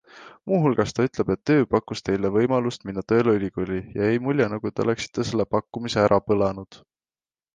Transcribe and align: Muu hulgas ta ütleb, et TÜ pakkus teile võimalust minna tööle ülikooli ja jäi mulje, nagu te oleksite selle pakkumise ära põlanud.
Muu 0.51 0.59
hulgas 0.61 0.93
ta 0.99 1.03
ütleb, 1.07 1.27
et 1.33 1.41
TÜ 1.49 1.57
pakkus 1.73 2.01
teile 2.07 2.31
võimalust 2.37 2.87
minna 2.89 3.03
tööle 3.13 3.35
ülikooli 3.39 3.77
ja 3.99 4.07
jäi 4.09 4.23
mulje, 4.29 4.47
nagu 4.55 4.71
te 4.73 4.85
oleksite 4.85 5.27
selle 5.31 5.47
pakkumise 5.57 6.03
ära 6.05 6.23
põlanud. 6.31 6.81